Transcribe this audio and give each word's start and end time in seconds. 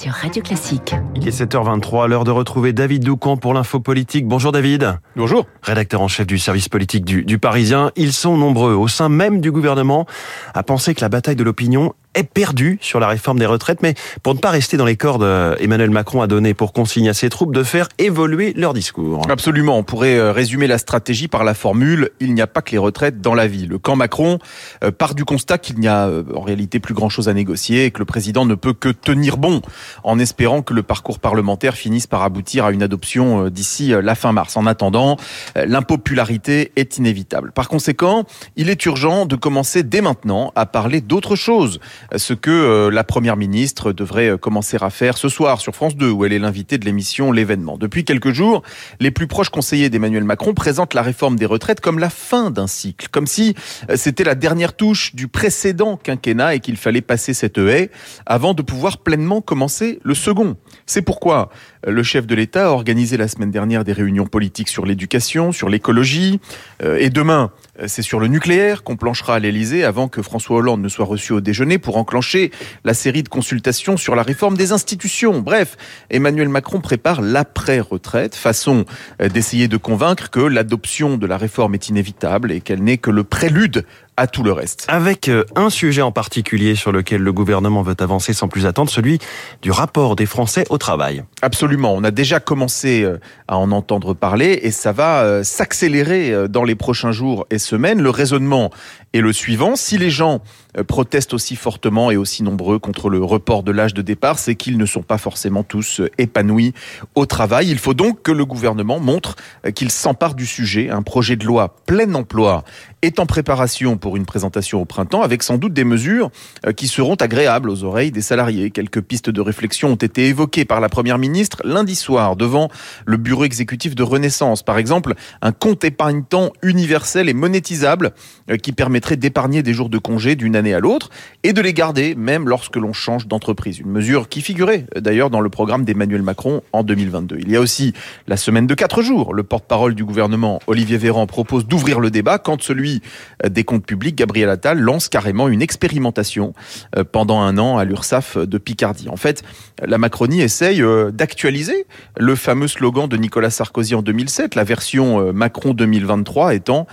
sur 0.00 0.12
Radio 0.12 0.42
Classique. 0.42 0.94
Il 1.14 1.28
est 1.28 1.42
7h23, 1.42 2.08
l'heure 2.08 2.24
de 2.24 2.30
retrouver 2.30 2.72
David 2.72 3.04
Doucan 3.04 3.36
pour 3.36 3.52
l'info 3.52 3.80
politique. 3.80 4.26
Bonjour 4.26 4.50
David. 4.50 4.98
Bonjour. 5.14 5.44
Rédacteur 5.62 6.00
en 6.00 6.08
chef 6.08 6.26
du 6.26 6.38
service 6.38 6.70
politique 6.70 7.04
du, 7.04 7.22
du 7.22 7.38
Parisien. 7.38 7.92
Ils 7.96 8.14
sont 8.14 8.38
nombreux 8.38 8.72
au 8.72 8.88
sein 8.88 9.10
même 9.10 9.42
du 9.42 9.52
gouvernement 9.52 10.06
à 10.54 10.62
penser 10.62 10.94
que 10.94 11.02
la 11.02 11.10
bataille 11.10 11.36
de 11.36 11.44
l'opinion 11.44 11.92
est 12.14 12.24
perdu 12.24 12.78
sur 12.80 12.98
la 12.98 13.06
réforme 13.06 13.38
des 13.38 13.46
retraites, 13.46 13.82
mais 13.82 13.94
pour 14.22 14.34
ne 14.34 14.40
pas 14.40 14.50
rester 14.50 14.76
dans 14.76 14.84
les 14.84 14.96
cordes, 14.96 15.22
euh, 15.22 15.54
Emmanuel 15.60 15.90
Macron 15.90 16.22
a 16.22 16.26
donné 16.26 16.54
pour 16.54 16.72
consigne 16.72 17.08
à 17.08 17.14
ses 17.14 17.28
troupes 17.30 17.54
de 17.54 17.62
faire 17.62 17.88
évoluer 17.98 18.52
leur 18.56 18.74
discours. 18.74 19.22
Absolument, 19.30 19.78
on 19.78 19.84
pourrait 19.84 20.16
euh, 20.16 20.32
résumer 20.32 20.66
la 20.66 20.78
stratégie 20.78 21.28
par 21.28 21.44
la 21.44 21.54
formule 21.54 22.10
«il 22.20 22.34
n'y 22.34 22.40
a 22.40 22.48
pas 22.48 22.62
que 22.62 22.72
les 22.72 22.78
retraites 22.78 23.20
dans 23.20 23.34
la 23.34 23.46
vie». 23.46 23.66
Le 23.68 23.78
camp 23.78 23.94
Macron 23.94 24.38
euh, 24.82 24.90
part 24.90 25.14
du 25.14 25.24
constat 25.24 25.58
qu'il 25.58 25.78
n'y 25.78 25.86
a 25.86 26.10
en 26.34 26.40
réalité 26.40 26.80
plus 26.80 26.94
grand-chose 26.94 27.28
à 27.28 27.34
négocier 27.34 27.86
et 27.86 27.90
que 27.92 28.00
le 28.00 28.04
président 28.04 28.44
ne 28.44 28.54
peut 28.54 28.72
que 28.72 28.88
tenir 28.88 29.36
bon 29.36 29.62
en 30.02 30.18
espérant 30.18 30.62
que 30.62 30.74
le 30.74 30.82
parcours 30.82 31.20
parlementaire 31.20 31.74
finisse 31.74 32.06
par 32.06 32.22
aboutir 32.22 32.64
à 32.64 32.72
une 32.72 32.82
adoption 32.82 33.48
d'ici 33.48 33.92
la 34.02 34.14
fin 34.14 34.32
mars. 34.32 34.56
En 34.56 34.66
attendant, 34.66 35.16
l'impopularité 35.54 36.72
est 36.76 36.98
inévitable. 36.98 37.52
Par 37.52 37.68
conséquent, 37.68 38.24
il 38.56 38.68
est 38.68 38.84
urgent 38.86 39.26
de 39.26 39.36
commencer 39.36 39.82
dès 39.82 40.00
maintenant 40.00 40.52
à 40.56 40.66
parler 40.66 41.00
d'autre 41.00 41.36
chose 41.36 41.80
ce 42.16 42.34
que 42.34 42.50
euh, 42.50 42.90
la 42.90 43.04
première 43.04 43.36
ministre 43.36 43.92
devrait 43.92 44.30
euh, 44.30 44.36
commencer 44.36 44.76
à 44.80 44.90
faire 44.90 45.16
ce 45.16 45.28
soir 45.28 45.60
sur 45.60 45.74
France 45.74 45.96
2, 45.96 46.10
où 46.10 46.24
elle 46.24 46.32
est 46.32 46.38
l'invitée 46.38 46.78
de 46.78 46.84
l'émission 46.84 47.32
L'événement. 47.32 47.78
Depuis 47.78 48.04
quelques 48.04 48.32
jours, 48.32 48.62
les 48.98 49.10
plus 49.10 49.26
proches 49.26 49.50
conseillers 49.50 49.90
d'Emmanuel 49.90 50.24
Macron 50.24 50.54
présentent 50.54 50.94
la 50.94 51.02
réforme 51.02 51.36
des 51.36 51.46
retraites 51.46 51.80
comme 51.80 51.98
la 51.98 52.10
fin 52.10 52.50
d'un 52.50 52.66
cycle, 52.66 53.08
comme 53.08 53.26
si 53.26 53.54
euh, 53.88 53.96
c'était 53.96 54.24
la 54.24 54.34
dernière 54.34 54.74
touche 54.74 55.14
du 55.14 55.28
précédent 55.28 55.96
quinquennat 55.96 56.54
et 56.54 56.60
qu'il 56.60 56.76
fallait 56.76 57.00
passer 57.00 57.34
cette 57.34 57.58
haie 57.58 57.90
avant 58.26 58.54
de 58.54 58.62
pouvoir 58.62 58.98
pleinement 58.98 59.40
commencer 59.40 60.00
le 60.02 60.14
second. 60.14 60.56
C'est 60.86 61.02
pourquoi 61.02 61.50
le 61.86 62.02
chef 62.02 62.26
de 62.26 62.34
l'État 62.34 62.66
a 62.66 62.70
organisé 62.70 63.16
la 63.16 63.28
semaine 63.28 63.50
dernière 63.50 63.84
des 63.84 63.92
réunions 63.92 64.26
politiques 64.26 64.68
sur 64.68 64.86
l'éducation, 64.86 65.52
sur 65.52 65.68
l'écologie, 65.68 66.40
et 66.82 67.10
demain, 67.10 67.50
c'est 67.86 68.02
sur 68.02 68.20
le 68.20 68.26
nucléaire 68.26 68.82
qu'on 68.82 68.96
planchera 68.96 69.36
à 69.36 69.38
l'Élysée 69.38 69.84
avant 69.84 70.08
que 70.08 70.22
François 70.22 70.58
Hollande 70.58 70.82
ne 70.82 70.88
soit 70.88 71.04
reçu 71.04 71.32
au 71.32 71.40
déjeuner 71.40 71.78
pour 71.78 71.96
enclencher 71.96 72.50
la 72.84 72.94
série 72.94 73.22
de 73.22 73.28
consultations 73.28 73.96
sur 73.96 74.14
la 74.14 74.22
réforme 74.22 74.56
des 74.56 74.72
institutions. 74.72 75.40
Bref, 75.40 75.76
Emmanuel 76.10 76.48
Macron 76.48 76.80
prépare 76.80 77.22
l'après-retraite, 77.22 78.34
façon 78.34 78.84
euh, 79.20 79.28
d'essayer 79.28 79.68
de 79.68 79.76
convaincre 79.76 80.30
que 80.30 80.40
l'adoption 80.40 81.16
de 81.16 81.26
la 81.26 81.36
réforme 81.36 81.74
est 81.74 81.88
inévitable 81.88 82.52
et 82.52 82.60
qu'elle 82.60 82.82
n'est 82.82 82.98
que 82.98 83.10
le 83.10 83.24
prélude 83.24 83.84
à 84.16 84.26
tout 84.26 84.42
le 84.42 84.52
reste. 84.52 84.84
Avec 84.88 85.28
euh, 85.28 85.44
un 85.56 85.70
sujet 85.70 86.02
en 86.02 86.12
particulier 86.12 86.74
sur 86.74 86.92
lequel 86.92 87.22
le 87.22 87.32
gouvernement 87.32 87.82
veut 87.82 87.96
avancer 88.00 88.34
sans 88.34 88.48
plus 88.48 88.66
attendre, 88.66 88.90
celui 88.90 89.18
du 89.62 89.70
rapport 89.70 90.14
des 90.14 90.26
Français 90.26 90.64
au 90.68 90.76
travail. 90.76 91.24
Absolument, 91.40 91.69
on 91.78 92.04
a 92.04 92.10
déjà 92.10 92.40
commencé 92.40 93.02
euh, 93.02 93.18
à 93.48 93.58
en 93.58 93.72
entendre 93.72 94.14
parler 94.14 94.60
et 94.62 94.70
ça 94.70 94.92
va 94.92 95.22
euh, 95.22 95.42
s'accélérer 95.42 96.48
dans 96.48 96.64
les 96.64 96.74
prochains 96.74 97.12
jours 97.12 97.46
et 97.50 97.58
semaines. 97.58 98.00
Le 98.00 98.10
raisonnement 98.10 98.70
est 99.12 99.20
le 99.20 99.32
suivant, 99.32 99.76
si 99.76 99.98
les 99.98 100.10
gens 100.10 100.40
protestent 100.86 101.34
aussi 101.34 101.56
fortement 101.56 102.12
et 102.12 102.16
aussi 102.16 102.44
nombreux 102.44 102.78
contre 102.78 103.08
le 103.08 103.22
report 103.24 103.64
de 103.64 103.72
l'âge 103.72 103.92
de 103.92 104.02
départ, 104.02 104.38
c'est 104.38 104.54
qu'ils 104.54 104.78
ne 104.78 104.86
sont 104.86 105.02
pas 105.02 105.18
forcément 105.18 105.64
tous 105.64 106.00
épanouis 106.16 106.74
au 107.16 107.26
travail. 107.26 107.70
Il 107.70 107.78
faut 107.78 107.94
donc 107.94 108.22
que 108.22 108.30
le 108.30 108.44
gouvernement 108.44 109.00
montre 109.00 109.34
qu'il 109.74 109.90
s'empare 109.90 110.34
du 110.34 110.46
sujet. 110.46 110.90
Un 110.90 111.02
projet 111.02 111.34
de 111.34 111.44
loi 111.44 111.76
plein 111.86 112.14
emploi 112.14 112.64
est 113.02 113.18
en 113.18 113.26
préparation 113.26 113.96
pour 113.96 114.16
une 114.16 114.26
présentation 114.26 114.80
au 114.80 114.84
printemps 114.84 115.22
avec 115.22 115.42
sans 115.42 115.58
doute 115.58 115.72
des 115.72 115.84
mesures 115.84 116.30
euh, 116.66 116.72
qui 116.72 116.86
seront 116.86 117.14
agréables 117.14 117.70
aux 117.70 117.84
oreilles 117.84 118.10
des 118.10 118.20
salariés. 118.20 118.70
Quelques 118.70 119.00
pistes 119.00 119.30
de 119.30 119.40
réflexion 119.40 119.92
ont 119.92 119.96
été 119.96 120.26
évoquées 120.26 120.64
par 120.64 120.80
la 120.80 120.88
Première 120.88 121.18
ministre 121.18 121.58
lundi 121.64 121.94
soir 121.94 122.36
devant 122.36 122.68
le 123.06 123.16
bureau 123.16 123.44
exécutif 123.44 123.94
de 123.94 124.02
Renaissance. 124.02 124.62
Par 124.62 124.78
exemple, 124.78 125.14
un 125.40 125.52
compte 125.52 125.84
épargne-temps 125.84 126.52
universel 126.62 127.28
et 127.28 127.34
monétisable 127.34 128.12
euh, 128.50 128.56
qui 128.56 128.72
permettrait 129.00 129.16
d'épargner 129.16 129.62
des 129.62 129.72
jours 129.72 129.88
de 129.88 129.98
congé 129.98 130.36
d'une 130.36 130.56
année 130.56 130.74
à 130.74 130.80
l'autre 130.80 131.10
et 131.42 131.52
de 131.52 131.60
les 131.60 131.72
garder 131.72 132.14
même 132.14 132.48
lorsque 132.48 132.76
l'on 132.76 132.92
change 132.92 133.26
d'entreprise. 133.26 133.78
Une 133.78 133.90
mesure 133.90 134.28
qui 134.28 134.42
figurait 134.42 134.86
euh, 134.96 135.00
d'ailleurs 135.00 135.30
dans 135.30 135.40
le 135.40 135.48
programme 135.48 135.84
d'Emmanuel 135.84 136.22
Macron 136.22 136.62
en 136.72 136.82
2022. 136.82 137.38
Il 137.40 137.50
y 137.50 137.56
a 137.56 137.60
aussi 137.60 137.94
la 138.26 138.36
semaine 138.36 138.66
de 138.66 138.74
quatre 138.74 139.02
jours. 139.02 139.34
Le 139.34 139.42
porte-parole 139.42 139.94
du 139.94 140.04
gouvernement, 140.04 140.60
Olivier 140.66 140.98
Véran, 140.98 141.26
propose 141.26 141.66
d'ouvrir 141.66 142.00
le 142.00 142.10
débat 142.10 142.38
quand 142.38 142.62
celui 142.62 143.00
des 143.48 143.64
comptes 143.64 143.86
public, 143.86 144.16
Gabriel 144.16 144.50
Attal 144.50 144.78
lance 144.78 145.08
carrément 145.08 145.48
une 145.48 145.62
expérimentation 145.62 146.54
euh, 146.96 147.04
pendant 147.04 147.40
un 147.40 147.58
an 147.58 147.78
à 147.78 147.84
l'URSSAF 147.84 148.38
de 148.38 148.58
Picardie. 148.58 149.08
En 149.08 149.16
fait, 149.16 149.42
la 149.84 149.98
Macronie 149.98 150.40
essaye 150.40 150.82
euh, 150.82 151.10
d'actualiser 151.10 151.86
le 152.18 152.34
fameux 152.34 152.68
slogan 152.68 153.08
de 153.08 153.16
Nicolas 153.16 153.50
Sarkozy 153.50 153.94
en 153.94 154.02
2007, 154.02 154.54
la 154.54 154.64
version 154.64 155.20
euh, 155.20 155.32
Macron 155.32 155.74
2023 155.74 156.54
étant 156.54 156.86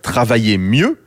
travailler 0.00 0.56
mieux 0.56 0.98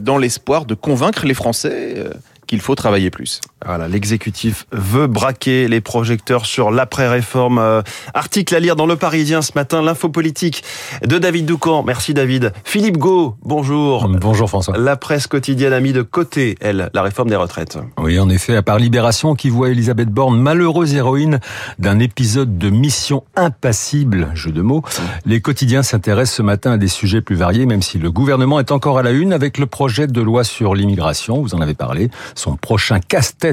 dans 0.00 0.18
l'espoir 0.18 0.64
de 0.64 0.74
convaincre 0.74 1.26
les 1.26 1.34
Français 1.34 2.02
qu'il 2.46 2.60
faut 2.60 2.74
travailler 2.74 3.10
plus. 3.10 3.40
Voilà, 3.64 3.88
l'exécutif 3.88 4.66
veut 4.70 5.06
braquer 5.06 5.66
les 5.66 5.80
projecteurs 5.80 6.44
sur 6.44 6.70
l'après-réforme. 6.70 7.58
Euh, 7.58 7.80
article 8.12 8.54
à 8.54 8.60
lire 8.60 8.76
dans 8.76 8.84
Le 8.84 8.96
Parisien 8.96 9.40
ce 9.40 9.52
matin, 9.54 9.80
l'info 9.80 10.10
politique 10.10 10.62
de 11.02 11.16
David 11.16 11.46
Doucan. 11.46 11.82
Merci 11.82 12.12
David. 12.12 12.52
Philippe 12.64 12.98
Gau, 12.98 13.34
bonjour. 13.42 14.08
Bonjour 14.08 14.50
François. 14.50 14.76
La 14.76 14.96
presse 14.96 15.26
quotidienne 15.26 15.72
a 15.72 15.80
mis 15.80 15.94
de 15.94 16.02
côté, 16.02 16.56
elle, 16.60 16.90
la 16.92 17.00
réforme 17.00 17.30
des 17.30 17.36
retraites. 17.36 17.78
Oui, 17.98 18.18
en 18.18 18.28
effet, 18.28 18.54
à 18.56 18.62
part 18.62 18.78
Libération 18.78 19.34
qui 19.34 19.48
voit 19.48 19.70
Elisabeth 19.70 20.10
Borne 20.10 20.38
malheureuse 20.38 20.94
héroïne 20.94 21.40
d'un 21.78 21.98
épisode 21.98 22.58
de 22.58 22.68
mission 22.68 23.24
impassible, 23.36 24.28
jeu 24.34 24.52
de 24.52 24.60
mots, 24.60 24.82
les 25.24 25.40
quotidiens 25.40 25.82
s'intéressent 25.82 26.36
ce 26.36 26.42
matin 26.42 26.72
à 26.72 26.76
des 26.76 26.88
sujets 26.88 27.22
plus 27.22 27.36
variés, 27.36 27.64
même 27.64 27.82
si 27.82 27.96
le 27.96 28.10
gouvernement 28.10 28.60
est 28.60 28.70
encore 28.70 28.98
à 28.98 29.02
la 29.02 29.12
une 29.12 29.32
avec 29.32 29.56
le 29.56 29.64
projet 29.64 30.06
de 30.06 30.20
loi 30.20 30.44
sur 30.44 30.74
l'immigration, 30.74 31.40
vous 31.40 31.54
en 31.54 31.62
avez 31.62 31.74
parlé, 31.74 32.10
son 32.34 32.56
prochain 32.56 33.00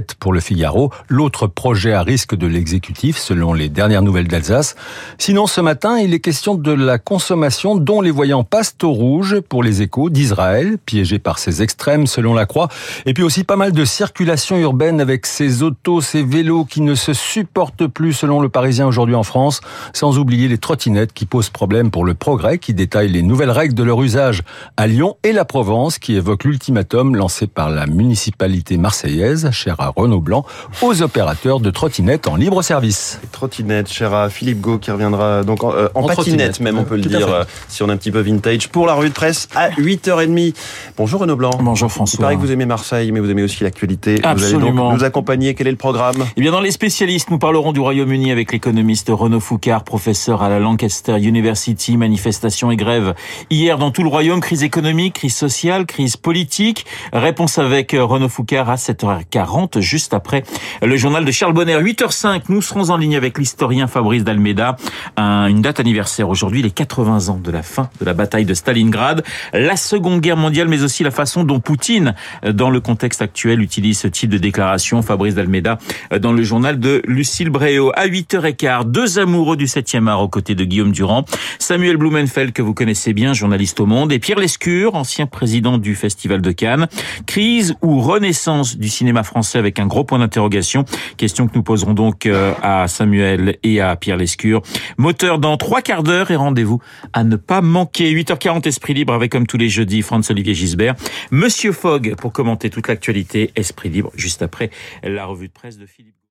pour 0.01 0.33
le 0.33 0.39
Figaro, 0.39 0.91
l'autre 1.07 1.47
projet 1.47 1.93
à 1.93 2.01
risque 2.01 2.35
de 2.35 2.47
l'exécutif 2.47 3.17
selon 3.17 3.53
les 3.53 3.69
dernières 3.69 4.01
nouvelles 4.01 4.27
d'Alsace. 4.27 4.75
Sinon, 5.17 5.47
ce 5.47 5.61
matin, 5.61 5.99
il 5.99 6.13
est 6.13 6.19
question 6.19 6.55
de 6.55 6.71
la 6.71 6.97
consommation 6.97 7.75
dont 7.75 8.01
les 8.01 8.11
voyants 8.11 8.43
passent 8.43 8.75
au 8.83 8.91
rouge 8.91 9.39
pour 9.41 9.63
les 9.63 9.81
échos 9.81 10.09
d'Israël, 10.09 10.77
piégé 10.85 11.19
par 11.19 11.39
ses 11.39 11.61
extrêmes 11.61 12.07
selon 12.07 12.33
la 12.33 12.45
Croix, 12.45 12.69
et 13.05 13.13
puis 13.13 13.23
aussi 13.23 13.43
pas 13.43 13.55
mal 13.55 13.71
de 13.71 13.85
circulation 13.85 14.57
urbaine 14.57 14.99
avec 14.99 15.25
ces 15.25 15.63
autos, 15.63 16.01
ces 16.01 16.23
vélos 16.23 16.65
qui 16.65 16.81
ne 16.81 16.95
se 16.95 17.13
supportent 17.13 17.87
plus 17.87 18.13
selon 18.13 18.39
le 18.39 18.49
Parisien 18.49 18.87
aujourd'hui 18.87 19.15
en 19.15 19.23
France, 19.23 19.61
sans 19.93 20.17
oublier 20.17 20.47
les 20.47 20.57
trottinettes 20.57 21.13
qui 21.13 21.25
posent 21.25 21.49
problème 21.49 21.91
pour 21.91 22.05
le 22.05 22.13
progrès 22.13 22.57
qui 22.57 22.73
détaille 22.73 23.09
les 23.09 23.21
nouvelles 23.21 23.51
règles 23.51 23.73
de 23.73 23.83
leur 23.83 24.01
usage 24.01 24.41
à 24.77 24.87
Lyon 24.87 25.17
et 25.23 25.33
la 25.33 25.45
Provence 25.45 25.99
qui 25.99 26.15
évoque 26.15 26.43
l'ultimatum 26.43 27.15
lancé 27.15 27.47
par 27.47 27.69
la 27.69 27.85
municipalité 27.85 28.77
marseillaise, 28.77 29.49
chère 29.51 29.79
à 29.83 29.93
Renault 29.95 30.21
Blanc, 30.21 30.45
aux 30.81 31.01
opérateurs 31.01 31.59
de 31.59 31.69
trottinettes 31.69 32.27
en 32.27 32.35
libre 32.35 32.61
service. 32.61 33.19
Trottinette, 33.31 33.91
chère 33.91 34.13
à 34.13 34.29
Philippe 34.29 34.61
Gau, 34.61 34.77
qui 34.77 34.91
reviendra 34.91 35.43
donc 35.43 35.63
en, 35.63 35.73
euh, 35.73 35.89
patinette, 36.07 36.59
même, 36.59 36.77
on 36.77 36.83
peut 36.83 36.95
le 36.95 37.01
dire, 37.01 37.27
euh, 37.27 37.43
si 37.67 37.83
on 37.83 37.89
est 37.89 37.91
un 37.91 37.97
petit 37.97 38.11
peu 38.11 38.21
vintage, 38.21 38.69
pour 38.69 38.87
la 38.87 38.93
rue 38.93 39.09
de 39.09 39.13
presse 39.13 39.47
à 39.55 39.69
8h30. 39.71 40.53
Bonjour 40.97 41.21
Renaud 41.21 41.35
Blanc. 41.35 41.51
Bonjour 41.59 41.91
François. 41.91 42.17
Il 42.17 42.21
paraît 42.21 42.35
que 42.35 42.41
vous 42.41 42.51
aimez 42.51 42.65
Marseille, 42.65 43.11
mais 43.11 43.19
vous 43.19 43.29
aimez 43.29 43.43
aussi 43.43 43.63
l'actualité. 43.63 44.19
Absolument. 44.23 44.59
Vous 44.59 44.65
allez 44.65 44.75
donc 44.77 44.93
nous 44.99 45.03
accompagner. 45.03 45.53
Quel 45.53 45.67
est 45.67 45.71
le 45.71 45.77
programme? 45.77 46.25
Eh 46.37 46.41
bien, 46.41 46.51
dans 46.51 46.61
les 46.61 46.71
spécialistes, 46.71 47.29
nous 47.29 47.39
parlerons 47.39 47.73
du 47.73 47.79
Royaume-Uni 47.79 48.31
avec 48.31 48.51
l'économiste 48.51 49.09
Renaud 49.11 49.39
Foucard, 49.39 49.83
professeur 49.83 50.43
à 50.43 50.49
la 50.49 50.59
Lancaster 50.59 51.17
University. 51.19 51.97
Manifestation 51.97 52.71
et 52.71 52.77
grève 52.77 53.13
hier 53.49 53.77
dans 53.77 53.91
tout 53.91 54.03
le 54.03 54.09
Royaume. 54.09 54.39
Crise 54.39 54.63
économique, 54.63 55.15
crise 55.15 55.35
sociale, 55.35 55.85
crise 55.85 56.15
politique. 56.15 56.85
Réponse 57.11 57.57
avec 57.57 57.93
euh, 57.93 58.03
Renaud 58.03 58.29
Foucard 58.29 58.69
à 58.69 58.75
7h40, 58.75 59.72
juste 59.79 60.13
après 60.13 60.43
le 60.81 60.95
journal 60.97 61.25
de 61.25 61.31
Charles 61.31 61.53
Bonner. 61.53 61.77
8h05, 61.77 62.43
nous 62.49 62.61
serons 62.61 62.89
en 62.89 62.97
ligne 62.97 63.15
avec 63.15 63.37
l'historien 63.37 63.87
Fabrice 63.87 64.23
Dalmeda. 64.23 64.77
une 65.17 65.61
date 65.61 65.79
anniversaire 65.79 66.29
aujourd'hui, 66.29 66.61
les 66.61 66.71
80 66.71 67.29
ans 67.29 67.39
de 67.43 67.51
la 67.51 67.63
fin 67.63 67.89
de 67.99 68.05
la 68.05 68.13
bataille 68.13 68.45
de 68.45 68.53
Stalingrad, 68.53 69.23
la 69.53 69.75
Seconde 69.75 70.21
Guerre 70.21 70.37
mondiale, 70.37 70.67
mais 70.67 70.83
aussi 70.83 71.03
la 71.03 71.11
façon 71.11 71.43
dont 71.43 71.59
Poutine, 71.59 72.15
dans 72.43 72.69
le 72.69 72.79
contexte 72.79 73.21
actuel, 73.21 73.61
utilise 73.61 73.99
ce 73.99 74.07
type 74.07 74.29
de 74.29 74.37
déclaration. 74.37 75.01
Fabrice 75.01 75.35
Dalmeda 75.35 75.77
dans 76.19 76.33
le 76.33 76.43
journal 76.43 76.79
de 76.79 77.01
Lucille 77.05 77.49
Bréau. 77.49 77.91
À 77.95 78.07
8h15, 78.07 78.91
deux 78.91 79.19
amoureux 79.19 79.57
du 79.57 79.65
7e 79.65 80.07
art 80.07 80.21
aux 80.21 80.27
côtés 80.27 80.55
de 80.55 80.63
Guillaume 80.63 80.91
Durand, 80.91 81.25
Samuel 81.59 81.97
Blumenfeld, 81.97 82.53
que 82.53 82.61
vous 82.61 82.73
connaissez 82.73 83.13
bien, 83.13 83.33
journaliste 83.33 83.79
au 83.79 83.85
Monde, 83.85 84.11
et 84.11 84.19
Pierre 84.19 84.39
Lescure, 84.39 84.95
ancien 84.95 85.25
président 85.25 85.77
du 85.77 85.95
Festival 85.95 86.41
de 86.41 86.51
Cannes. 86.51 86.87
Crise 87.25 87.75
ou 87.81 88.01
renaissance 88.01 88.77
du 88.77 88.89
cinéma 88.89 89.23
français 89.23 89.59
avec 89.63 89.79
un 89.79 89.87
gros 89.87 90.03
point 90.03 90.19
d'interrogation. 90.19 90.85
Question 91.17 91.47
que 91.47 91.53
nous 91.55 91.63
poserons 91.63 91.93
donc 91.93 92.25
euh, 92.25 92.53
à 92.61 92.87
Samuel 92.87 93.57
et 93.63 93.81
à 93.81 93.95
Pierre 93.95 94.17
Lescure. 94.17 94.61
Moteur 94.97 95.39
dans 95.39 95.57
trois 95.57 95.81
quarts 95.81 96.03
d'heure 96.03 96.31
et 96.31 96.35
rendez-vous 96.35 96.81
à 97.13 97.23
ne 97.23 97.35
pas 97.35 97.61
manquer. 97.61 98.13
8h40 98.13 98.67
Esprit 98.67 98.93
Libre 98.93 99.13
avec 99.13 99.31
comme 99.31 99.47
tous 99.47 99.57
les 99.57 99.69
jeudis 99.69 100.01
Franz-Olivier 100.01 100.53
Gisbert. 100.53 100.95
Monsieur 101.31 101.71
Fogg 101.71 102.15
pour 102.15 102.33
commenter 102.33 102.69
toute 102.69 102.87
l'actualité 102.87 103.51
Esprit 103.55 103.89
Libre 103.89 104.11
juste 104.15 104.41
après 104.41 104.69
la 105.03 105.25
revue 105.25 105.47
de 105.47 105.53
presse 105.53 105.77
de 105.77 105.85
Philippe. 105.85 106.15